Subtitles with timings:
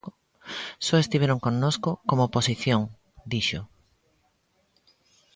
[0.85, 2.81] "Só estiveron connosco como oposición",
[3.31, 3.61] dixo.